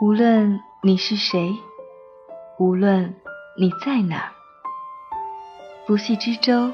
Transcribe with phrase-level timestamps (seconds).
[0.00, 1.52] 无论你是谁，
[2.56, 3.16] 无论
[3.58, 4.30] 你在哪儿，
[5.88, 6.70] 不系之舟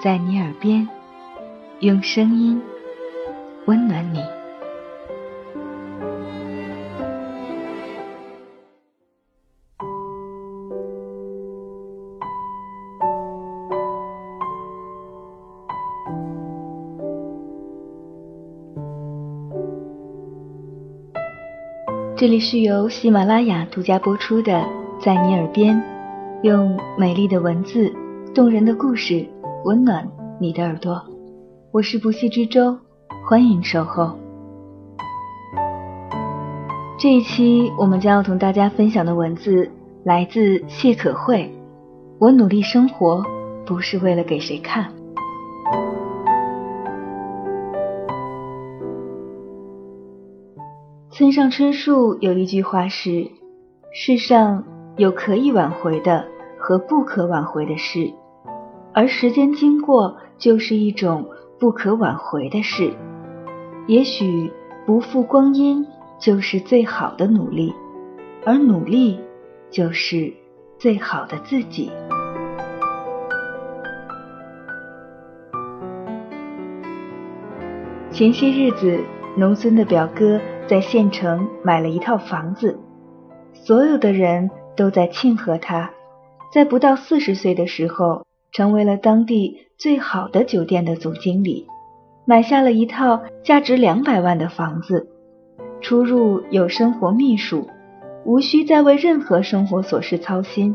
[0.00, 0.88] 在你耳边，
[1.80, 2.62] 用声音
[3.64, 4.35] 温暖你。
[22.18, 24.52] 这里是由喜马拉雅独家播出的
[25.04, 25.76] 《在你耳边》，
[26.42, 27.92] 用美丽的文字、
[28.34, 29.28] 动人的故事
[29.66, 30.08] 温暖
[30.40, 30.98] 你的耳朵。
[31.72, 32.78] 我是不息之舟，
[33.28, 34.16] 欢迎守候。
[36.98, 39.70] 这一期我们将要同大家分享的文字
[40.02, 41.54] 来自谢可慧。
[42.18, 43.22] 我努力生活，
[43.66, 44.90] 不是为了给谁看。
[51.16, 53.30] 村上春树有一句话是
[53.90, 54.62] ：“世上
[54.98, 56.26] 有可以挽回的
[56.58, 58.12] 和不可挽回的事，
[58.92, 61.26] 而时间经过就是一种
[61.58, 62.92] 不可挽回的事。
[63.86, 64.52] 也许
[64.84, 65.86] 不负光阴
[66.18, 67.72] 就是最好的努力，
[68.44, 69.18] 而努力
[69.70, 70.30] 就是
[70.78, 71.90] 最好的自己。”
[78.12, 79.00] 前些日子，
[79.34, 80.38] 农村的表哥。
[80.68, 82.80] 在县城买了一套房子，
[83.52, 85.92] 所有的人都在庆贺他，
[86.52, 91.68] 在不到四十岁的时候，成为了当地最好的酒店的总经理，
[92.24, 95.08] 买下了一套价值两百万的房子，
[95.80, 97.68] 出入有生活秘书，
[98.24, 100.74] 无需再为任何生活琐事操心，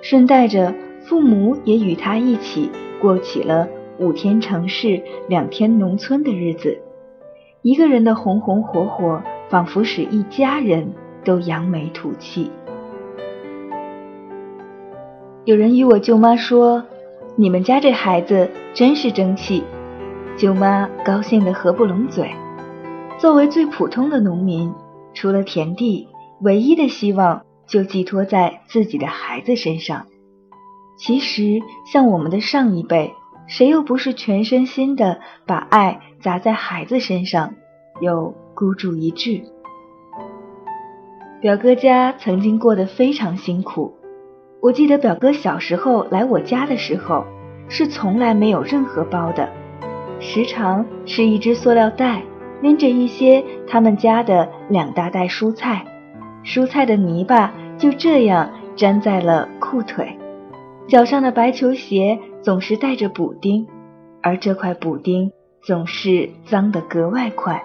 [0.00, 2.70] 顺带着父母也与他一起
[3.02, 3.68] 过起了
[3.98, 6.78] 五天城市两天农村的日子。
[7.62, 12.50] 一个人的红红火火，仿佛使一家人都扬眉吐气。
[15.44, 16.82] 有人与我舅妈说
[17.36, 19.62] ：“你们家这孩子真是争气。”
[20.38, 22.30] 舅妈高兴得合不拢嘴。
[23.18, 24.72] 作为最普通的农民，
[25.12, 26.08] 除了田地，
[26.40, 30.06] 唯一的希望就寄托在自己的孩子身上。
[30.96, 31.60] 其实，
[31.92, 33.12] 像我们的上一辈。
[33.46, 37.54] 谁又不是全身心的把爱砸在孩子身上，
[38.00, 39.42] 又孤注一掷？
[41.40, 43.94] 表哥家曾经过得非常辛苦。
[44.60, 47.24] 我记得表哥小时候来我家的时候，
[47.68, 49.48] 是从来没有任何包的，
[50.18, 52.22] 时常是一只塑料袋
[52.60, 55.84] 拎着一些他们家的两大袋蔬菜，
[56.44, 60.18] 蔬菜的泥巴就这样粘在了裤腿，
[60.88, 62.18] 脚上的白球鞋。
[62.42, 63.66] 总是带着补丁，
[64.22, 67.62] 而这块补丁总是脏得格外快。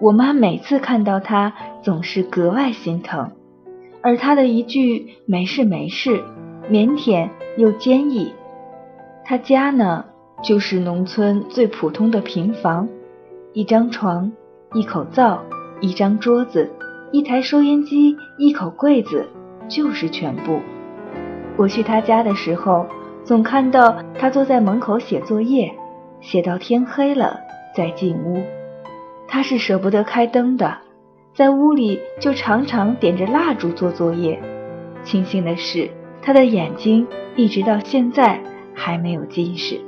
[0.00, 1.52] 我妈每次看到他，
[1.82, 3.32] 总是格外心疼，
[4.02, 6.22] 而他的一句“没事没事”，
[6.70, 8.32] 腼腆又坚毅。
[9.24, 10.04] 他家呢，
[10.42, 12.88] 就是农村最普通的平房，
[13.52, 14.32] 一张床，
[14.72, 15.42] 一口灶，
[15.80, 16.70] 一张桌子，
[17.12, 19.28] 一台收音机，一口柜子，
[19.68, 20.60] 就是全部。
[21.56, 22.86] 我去他家的时候。
[23.22, 25.70] 总看到他坐在门口写作业，
[26.20, 27.38] 写到天黑了
[27.76, 28.42] 再进屋。
[29.32, 30.78] 他是舍不得开灯的，
[31.34, 34.42] 在屋里就常常点着蜡烛做作业。
[35.04, 35.88] 庆幸的是，
[36.20, 38.40] 他的眼睛一直到现在
[38.74, 39.80] 还没有近视。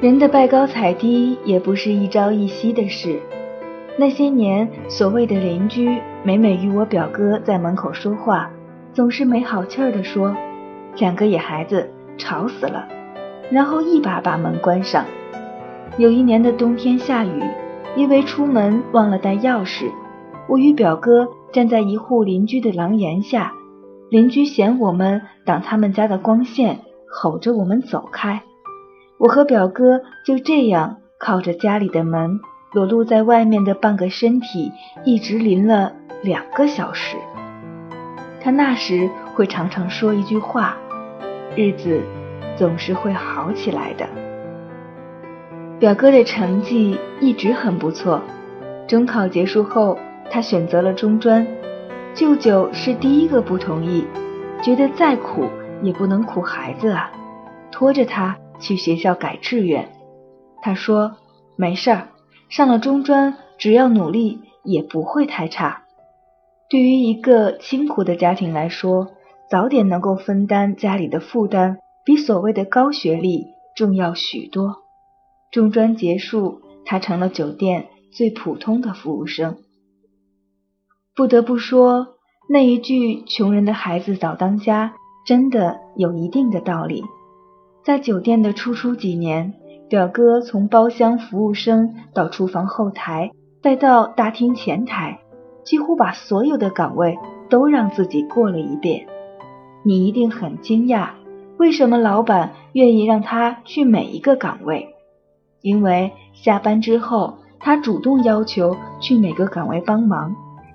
[0.00, 3.20] 人的拜高踩低也不是一朝一夕的事。
[3.96, 8.50] 那些年，所谓的邻居，每每与我表哥在门口说话，
[8.92, 10.36] 总是没好气儿地说
[10.98, 12.88] ：“两个野孩子，吵死了。”
[13.50, 15.04] 然后一把把门关上。
[15.98, 17.42] 有一年的冬天下雨，
[17.96, 19.90] 因为出门忘了带钥匙，
[20.48, 23.52] 我与表哥站在一户邻居的廊檐下，
[24.10, 28.42] 邻居嫌我们挡他们家的光线，吼着我们走开。
[29.18, 32.40] 我和表哥就这样靠着家里的门。
[32.72, 34.72] 裸露在外面的半个身体，
[35.04, 35.92] 一直淋了
[36.24, 37.16] 两个小时。
[38.40, 40.76] 他那时会常常说一句话
[41.54, 42.02] ：“日子
[42.56, 44.06] 总是会好起来的。”
[45.80, 48.22] 表哥的成绩一直很不错，
[48.86, 49.98] 中考结束后，
[50.30, 51.46] 他选择了中专。
[52.14, 54.06] 舅舅是第一个不同意，
[54.62, 55.48] 觉得再苦
[55.82, 57.10] 也不能苦孩子啊，
[57.72, 59.88] 拖着他去学校改志愿。
[60.62, 61.16] 他说
[61.58, 62.08] ：“没事儿。”
[62.48, 65.82] 上了中专，只要努力也不会太差。
[66.70, 69.08] 对于一个清苦的家庭来说，
[69.50, 74.76] 早点能够分担家里的负担，比所谓的高学历重要许多。
[75.50, 79.56] 中专结束，他成了酒店最普通的服务生。
[81.14, 82.16] 不得不说，
[82.48, 87.04] 那一句“穷人的孩子早当家”真的有一定的道理。
[87.84, 89.54] 在酒店的初初几年，
[89.88, 93.30] 表哥从包厢服务生到厨房后台，
[93.62, 95.20] 再到大厅前台，
[95.64, 97.16] 几乎把所有的岗位
[97.48, 99.06] 都让自己过了一遍。
[99.84, 101.10] 你一定很惊讶，
[101.56, 104.94] 为什么老板愿意让他去每一个岗位？
[105.62, 110.34] 因为下班之后，他主动要求去每个岗位帮忙，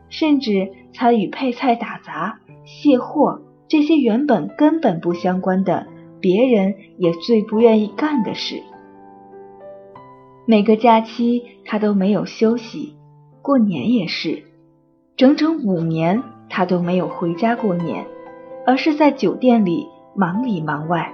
[0.09, 5.85] 甚至参与配菜、打杂、卸货这些原本根本不相关的、
[6.19, 8.63] 别人也最不愿意干的事。
[10.45, 12.95] 每个假期他都没有休息，
[13.41, 14.43] 过年也是，
[15.15, 18.05] 整整五年他都没有回家过年。
[18.65, 19.87] 而是在酒店里
[20.19, 21.13] 忙里忙外，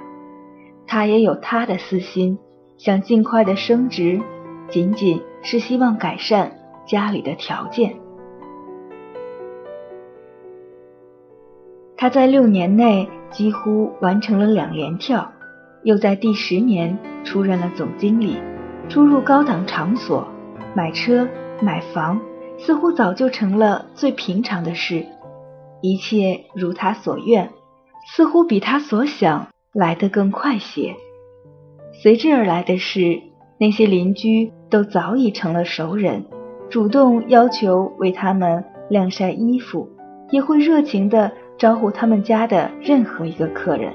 [0.88, 2.40] 他也有他的私心，
[2.75, 4.19] 想尽快的升职，
[4.68, 6.52] 仅仅是希望改善
[6.88, 7.96] 家里的条件。
[11.96, 15.31] 他在六年内几乎完成了两连跳，
[15.84, 18.42] 又在第十年出任了总经理，
[18.90, 20.28] 出入高档场所，
[20.74, 21.28] 买车
[21.62, 22.19] 买房，
[22.57, 25.06] 似乎早就成了最平常的事。
[25.84, 27.52] 一切如他所愿，
[28.06, 30.96] 似乎比他所想来得更快些。
[31.92, 33.22] 随之而来的是，
[33.57, 36.25] 那些邻居都早已成了熟人，
[36.69, 39.90] 主动要求为他们晾晒衣服，
[40.30, 43.94] 也会热情地招呼他们家的任何一个客人。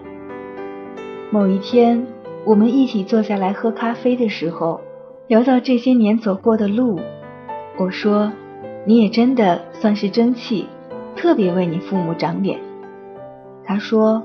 [1.31, 2.07] 某一天，
[2.45, 4.81] 我们一起坐下来喝咖啡的时候，
[5.29, 6.99] 聊到这些年走过的路，
[7.79, 8.33] 我说
[8.85, 10.67] ：“你也真的算是争气。”
[11.17, 12.59] 特别为你父母长脸。
[13.71, 14.21] 他说：“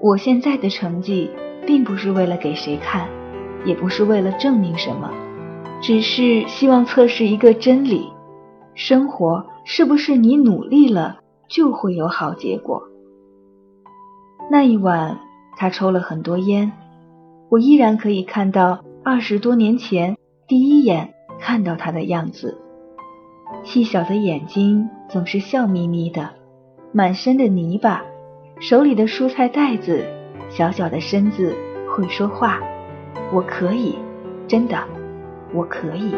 [0.00, 1.30] 我现在的成绩，
[1.66, 3.06] 并不是为了给谁看，
[3.66, 5.10] 也不是为了证明什么，
[5.82, 8.10] 只是希望测试一个真理：
[8.72, 12.82] 生活是不是你努力了就会有好结果？”
[14.50, 15.18] 那一晚，
[15.58, 16.72] 他抽了很多烟，
[17.50, 20.16] 我依然可以看到二十多年前
[20.48, 22.56] 第一眼看到他的样子。
[23.62, 26.30] 细小的眼睛总是笑眯眯的，
[26.92, 28.02] 满身的泥巴，
[28.60, 30.04] 手里的蔬菜袋子，
[30.50, 31.56] 小小的身子
[31.88, 32.60] 会说话。
[33.32, 33.98] 我可以，
[34.46, 34.76] 真的，
[35.54, 36.14] 我可以。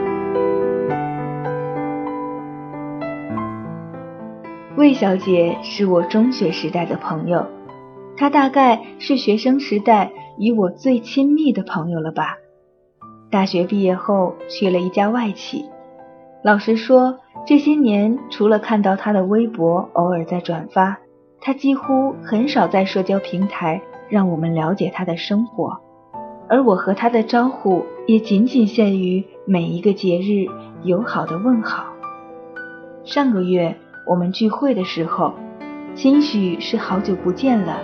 [4.76, 7.46] 魏小姐是我中学时代的朋友，
[8.16, 12.38] 她大概是学生时代与我最亲密的朋友了吧。
[13.30, 15.66] 大学毕业后去了一家外企。
[16.42, 20.98] 老实说，这些年除了看到他的微博偶尔在转发，
[21.44, 25.80] 他几乎很少在社交平台让我们了解他的生活，
[26.48, 30.46] 而我和他的招呼也仅仅限于每一个节日
[30.84, 31.86] 友好的问好。
[33.04, 35.34] 上个月我们聚会的时候，
[35.94, 37.80] 兴许是好久不见了，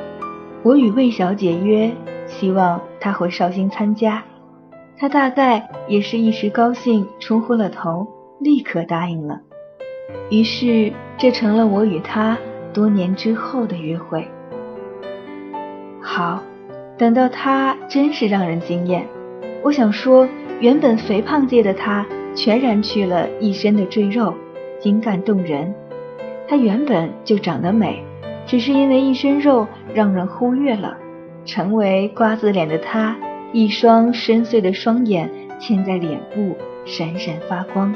[0.62, 1.90] 我与魏小姐约，
[2.26, 4.22] 希望她回绍兴参加，
[4.96, 8.06] 她大概也是一时高兴冲昏了头。
[8.40, 9.40] 立刻答应了，
[10.31, 12.38] 于是这成了我与他
[12.73, 14.26] 多年之后的约会。
[16.00, 16.43] 好，
[16.97, 19.06] 等到他真是让人惊艳。
[19.62, 20.27] 我想说，
[20.60, 24.34] 原本肥胖界的他，全然去了一身的赘肉，
[24.81, 25.75] 精干动人。
[26.48, 28.03] 他原本就长得美，
[28.46, 30.96] 只是因为一身肉让人忽略了。
[31.44, 33.17] 成为瓜子脸的他，
[33.53, 37.94] 一双深邃的双眼嵌在脸部，闪闪发光。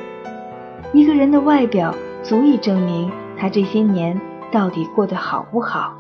[0.93, 4.19] 一个人的外表足以证明他这些年
[4.53, 5.97] 到底过得好不好。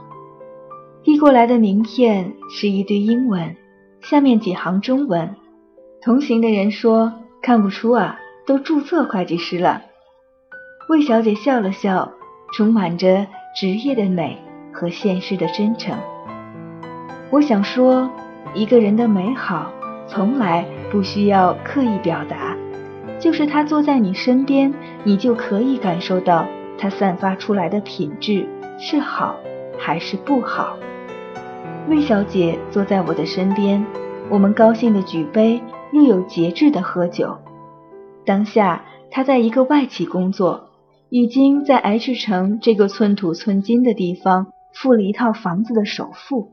[1.02, 3.56] 递过来的名片是一堆英文，
[4.02, 5.35] 下面几行中文。
[6.00, 9.82] 同行的人说：“看不出啊，都注册会计师了。”
[10.88, 12.12] 魏小姐笑了笑，
[12.54, 14.38] 充满着职业的美
[14.73, 15.97] 和现实的真诚。
[17.30, 18.11] 我想说，
[18.54, 19.73] 一个人的美好
[20.06, 22.56] 从来不需要刻意表达。
[23.18, 26.47] 就是他坐在你身边，你就可以感受到
[26.83, 28.45] 他散发出来的品质
[28.77, 29.37] 是好
[29.79, 30.77] 还是不好。
[31.89, 33.87] 魏小姐坐在我的身边，
[34.29, 35.62] 我们高兴的举杯，
[35.93, 37.39] 又有节制的喝酒。
[38.27, 40.71] 当下她在一个外企工作，
[41.09, 46.51] 已经在 H 城这个寸土寸金的地方付了一套房子的首付。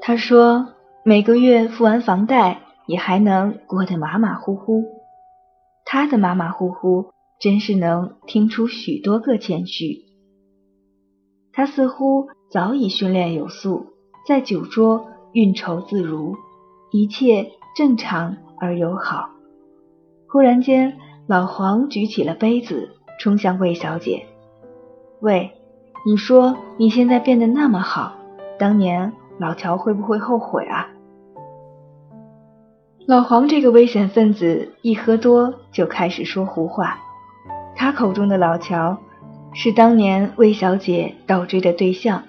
[0.00, 0.68] 她说
[1.02, 4.84] 每个月付完房贷，也还能过得马马虎虎。
[5.84, 7.06] 他的马马虎虎，
[7.40, 10.04] 真是能听出许多个谦虚。
[11.52, 13.86] 他似乎早已训练有素，
[14.28, 16.36] 在酒桌运筹自如，
[16.92, 19.30] 一切正常而友好。
[20.28, 24.26] 忽然间，老黄举起了杯子，冲向魏小姐
[25.20, 25.52] ：“喂，
[26.06, 28.16] 你说你现在变得那么好，
[28.58, 30.88] 当年老乔会不会后悔啊？”
[33.06, 37.00] 老黄这个危险分子一喝多就开始说胡话，
[37.80, 38.98] 他口中的老乔
[39.54, 42.24] 是当年魏小姐倒追的对象，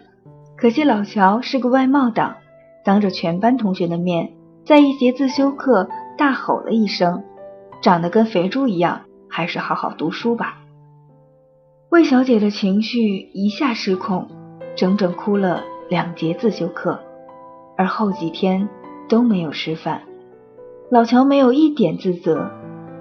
[0.55, 2.38] 可惜老乔是个外貌党，
[2.86, 4.31] 当着全班同学的面，
[4.63, 7.24] 在一节自修课大吼了一声。
[7.81, 10.60] 长得跟肥猪一样，还是好好读书吧。
[11.89, 14.29] 魏小姐的情绪一下失控，
[14.77, 17.01] 整整哭了两节自修课，
[17.75, 18.70] 而后几天
[19.10, 20.03] 都没有吃饭。
[20.89, 22.50] 老乔没有一点自责。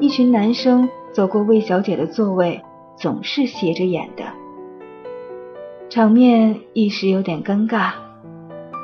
[0.00, 2.62] 一群男生走过魏小姐的座位，
[2.96, 4.24] 总是斜着眼的，
[5.90, 7.92] 场面一时有点尴尬。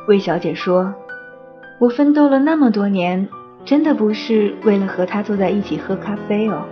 [0.06, 0.94] 魏小姐说
[1.80, 3.28] ：“我奋斗了那么多年。”
[3.64, 6.62] 真的不是为了和他坐在一起喝咖啡哦。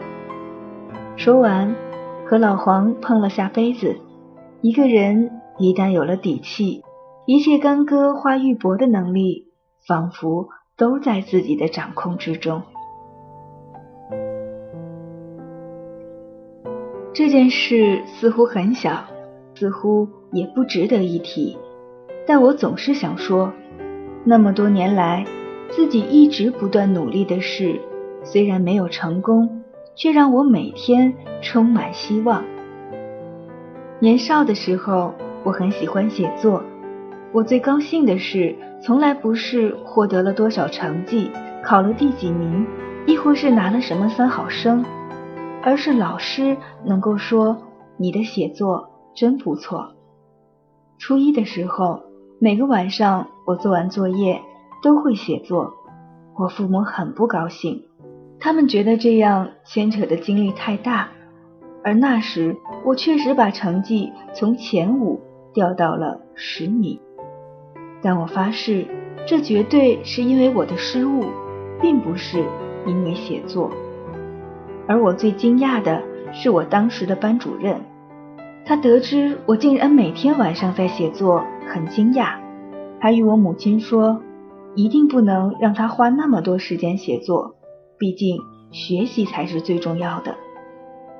[1.17, 1.75] 说完，
[2.25, 3.97] 和老黄碰了下杯子。
[4.61, 6.85] 一个人一旦有了底气，
[7.27, 9.49] 一切干戈化玉帛的能力，
[9.89, 12.63] 仿佛都在自己的掌控之中。
[17.15, 19.05] 这件事似乎很小，
[19.55, 21.57] 似乎也不值得一提，
[22.27, 23.53] 但我总是想说，
[24.25, 25.25] 那么多年来。
[25.71, 27.81] 自己一直不断努力的事，
[28.23, 29.65] 虽然没有成功，
[29.97, 32.45] 却让我每天充满希望。
[33.99, 36.63] 年少的时候，我很喜欢写作。
[37.33, 41.29] 我最高兴的事，从来不是获得了多少成绩，
[41.65, 42.65] 考了第几名，
[43.05, 44.85] 亦或是拿了什么三好生，
[45.65, 47.57] 而是老师能够说
[47.97, 49.95] 你的写作真不错。
[50.99, 52.03] 初一的时候，
[52.39, 54.41] 每个晚上我做完作业。
[54.83, 55.73] 都会写作，
[56.37, 57.85] 我父母很不高兴，
[58.39, 61.09] 他们觉得这样牵扯的精力太大，
[61.83, 62.55] 而那时
[62.85, 65.23] 我确实把成绩从前五
[65.55, 67.01] 掉到了十名，
[68.03, 68.87] 但我发誓，
[69.27, 71.25] 这绝对是因为我的失误，
[71.81, 72.45] 并不是
[72.87, 73.71] 因为写作。
[74.87, 77.81] 而我最惊讶的是我当时的班主任，
[78.65, 82.35] 他得知我竟然每天晚上在写作，很惊讶，
[83.01, 84.21] 还与我母亲说。
[84.77, 87.55] 一定不能让他花那么多时间写作，
[87.97, 88.41] 毕竟
[88.73, 90.35] 学习才是最重要的。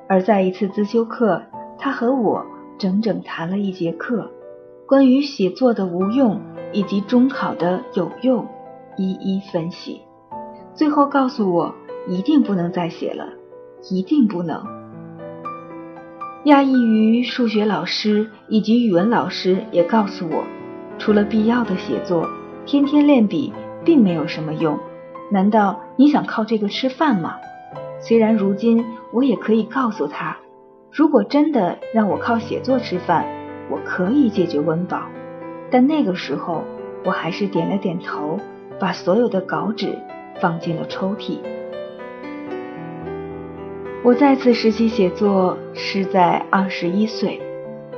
[0.09, 1.41] 而在一次自修课，
[1.77, 2.45] 他和我
[2.77, 4.29] 整整谈了一节课，
[4.85, 6.41] 关于写作的无用
[6.73, 8.45] 以及中考的有用，
[8.97, 10.01] 一一分析。
[10.73, 11.73] 最后告诉我，
[12.09, 13.29] 一定不能再写了，
[13.89, 14.63] 一定不能。
[16.45, 20.43] 讶异于数学老师以及语文老师也告诉我，
[20.97, 22.27] 除了必要的写作。
[22.67, 24.79] 天天练笔并没有什么用，
[25.31, 27.35] 难道你想靠这个吃饭吗？
[27.99, 30.37] 虽然如今我也可以告诉他，
[30.91, 33.23] 如果真的让我靠写作吃饭，
[33.69, 35.03] 我可以解决温饱。
[35.69, 36.63] 但那个时候，
[37.03, 38.39] 我还是点了点头，
[38.79, 39.99] 把所有的稿纸
[40.41, 41.37] 放进了抽屉。
[44.05, 47.41] 我再次实习写作是在二十一岁，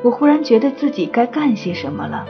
[0.02, 2.26] 我忽然觉得自己该干些什么了，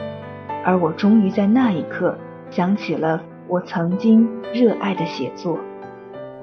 [0.64, 2.18] 而我终于在那一刻。
[2.50, 5.56] 想起了我曾经热爱的写作，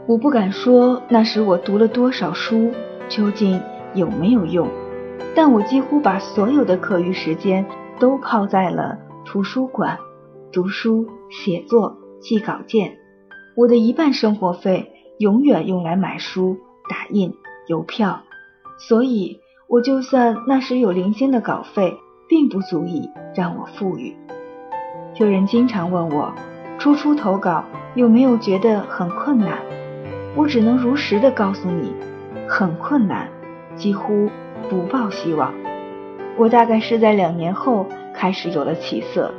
[0.08, 2.72] 我不敢说那时我读了多少书，
[3.10, 3.62] 究竟
[3.94, 4.70] 有没有用，
[5.36, 7.66] 但我几乎把所有的课余时间
[8.00, 9.98] 都泡在了图书馆
[10.54, 12.94] 读书、写作、记稿件。
[13.58, 16.56] 我的一半生活费永远用来买书、
[16.88, 17.34] 打印、
[17.68, 18.22] 邮票，
[18.78, 24.16] 所以我就算那时有零星的稿费，并不足以让我富裕。
[25.16, 26.34] 有人经常问我，
[26.78, 27.64] 初初投稿
[27.96, 29.60] 有没有觉得很困难？
[30.36, 31.94] 我只能如实的告诉你，
[32.48, 33.30] 很困难，
[33.76, 34.30] 几乎
[34.70, 35.54] 不抱希望。
[36.38, 39.34] 我大概是在两年后开始有了起色，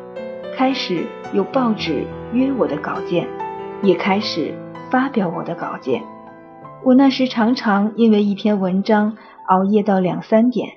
[0.56, 3.28] 开始有报纸约我的稿件，
[3.82, 4.54] 也开始
[4.90, 6.02] 发表我的稿件。
[6.84, 9.16] 我那时常常因为一篇文章
[9.48, 10.68] 熬夜到两三点，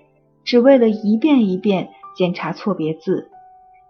[0.44, 3.30] 只为了一遍一遍检查错别字。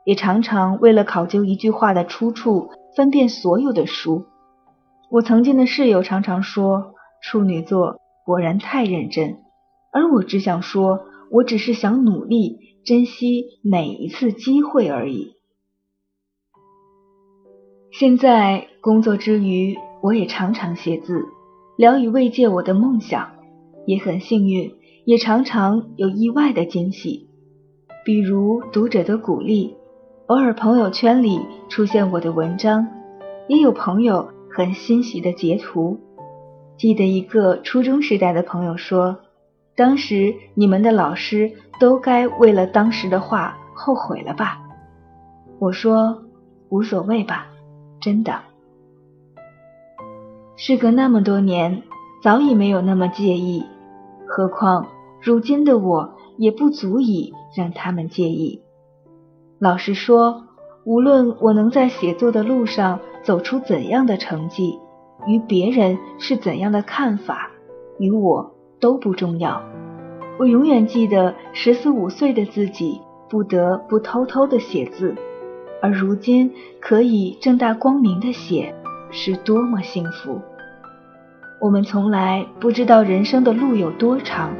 [0.05, 4.25] 也常常为了考究一句话的出处，翻遍所有的书。
[5.11, 9.37] 我曾经的室友常常说，处女座果然太认真，
[9.93, 11.01] 而我只想说，
[11.31, 15.35] 我只是想努力，珍惜每一次机会而已。
[17.91, 21.25] 现在工作之余，我也常常写字，
[21.79, 23.29] 聊以慰藉我的梦想。
[23.85, 27.29] 也很幸运，也常常有意外的惊喜，
[28.03, 29.77] 比如读者的鼓励。
[30.27, 32.85] 偶尔朋友圈里出现我的文章，
[33.47, 35.97] 也有朋友很欣喜的截图。
[36.77, 39.17] 记得一个初中时代的朋友说，
[39.77, 44.59] 当时你们的老师都该为了当时的话后悔了吧？
[45.59, 46.25] 我说
[46.67, 47.47] 无所谓吧，
[48.01, 48.48] 真的。
[50.61, 51.83] 事隔那么多年，
[52.21, 53.63] 早已没有那么介意，
[54.27, 54.87] 何况
[55.21, 58.61] 如今的我也不足以让他们介意。
[59.57, 60.43] 老实说，
[60.83, 64.77] 无论我能在写作的路上走出怎样的成绩。
[65.25, 67.51] 与别人是怎样的看法，
[67.97, 69.61] 与我都不重要。
[70.37, 72.99] 我永远记得十四五岁的自己
[73.29, 75.15] 不得不偷偷的写字，
[75.81, 76.51] 而如今
[76.81, 78.75] 可以正大光明的写，
[79.11, 80.41] 是多么幸福。
[81.61, 84.55] 我们从来不知道人生的路有多长，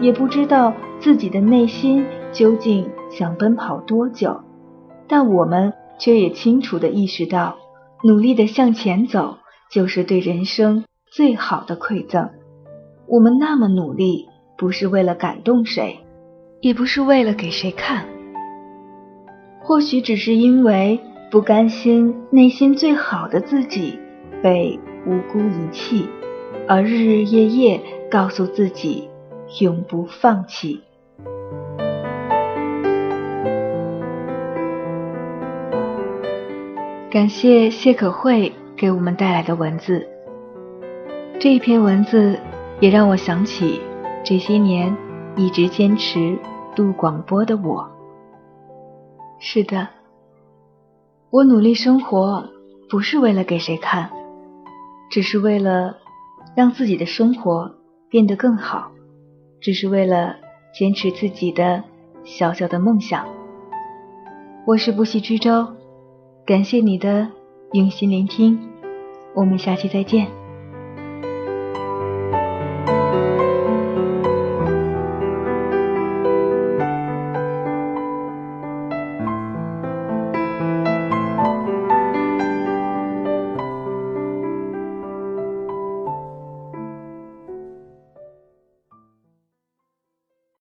[0.00, 4.40] 也不知道自己的内心究竟想奔跑多久，
[5.08, 7.56] 但我们却也清楚的意识到，
[8.02, 9.38] 努力的向前走。
[9.70, 12.30] 就是对人生最好的馈赠。
[13.08, 15.98] 我们那么努力，不是为了感动谁，
[16.60, 18.06] 也不是为了给谁看，
[19.60, 21.00] 或许只是因为
[21.34, 23.98] 不甘心内心最好的自己
[24.40, 26.08] 被无辜遗弃，
[26.68, 29.10] 而日日夜夜告诉自己
[29.60, 30.80] 永不放弃。
[37.10, 38.52] 感谢谢可慧。
[38.76, 40.06] 给我们带来的文字，
[41.40, 42.38] 这一篇文字
[42.78, 43.80] 也让我想起
[44.22, 44.96] 这些年
[45.34, 46.38] 一直坚持
[46.76, 47.90] 录广播的我。
[49.40, 49.88] 是的，
[51.34, 52.48] 我努力生活
[52.88, 54.08] 不是为了给谁看，
[55.10, 55.96] 只是为了
[56.54, 57.74] 让自己的生活
[58.08, 58.92] 变得更好，
[59.60, 60.36] 只是为了
[60.72, 61.82] 坚持自己的
[62.22, 63.26] 小小的梦想。
[64.64, 65.66] 我是不息之舟，
[66.46, 67.26] 感谢你的。
[67.72, 68.56] 用心聆听，
[69.34, 70.28] 我们下期再见。